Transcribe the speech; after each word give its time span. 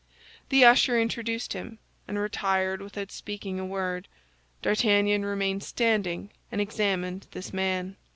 The 0.49 0.65
usher 0.65 0.99
introduced 0.99 1.53
him, 1.53 1.77
and 2.07 2.17
retired 2.17 2.81
without 2.81 3.11
speaking 3.11 3.59
a 3.59 3.65
word. 3.67 4.07
D'Artagnan 4.63 5.23
remained 5.23 5.61
standing 5.63 6.31
and 6.51 6.59
examined 6.59 7.27
this 7.33 7.53
man. 7.53 7.97